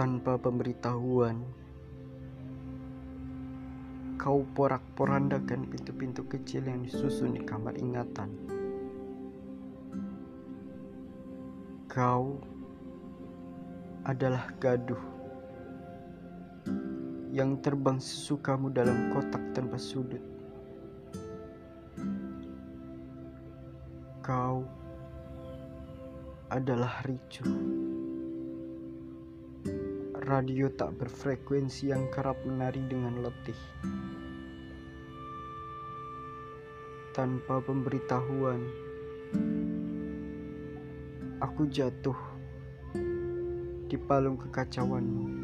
tanpa 0.00 0.40
pemberitahuan. 0.40 1.44
Kau 4.16 4.48
porak-porandakan 4.56 5.68
pintu-pintu 5.68 6.24
kecil 6.24 6.64
yang 6.64 6.80
disusun 6.80 7.36
di 7.36 7.44
kamar 7.44 7.76
ingatan. 7.76 8.32
Kau 11.84 12.40
adalah 14.08 14.48
gaduh 14.56 15.04
yang 17.28 17.60
terbang 17.60 18.00
sesukamu 18.00 18.72
dalam 18.72 19.12
kotak 19.12 19.52
tanpa 19.52 19.76
sudut. 19.76 20.24
Kau 24.24 24.64
adalah 26.48 27.04
ricu. 27.04 27.44
Radio 30.30 30.70
tak 30.70 30.94
berfrekuensi 30.94 31.90
yang 31.90 32.06
kerap 32.06 32.38
menari 32.46 32.78
dengan 32.86 33.18
letih. 33.18 33.58
Tanpa 37.10 37.58
pemberitahuan, 37.58 38.62
aku 41.42 41.66
jatuh 41.66 42.14
di 43.90 43.98
palung 43.98 44.38
kekacauanmu. 44.38 45.39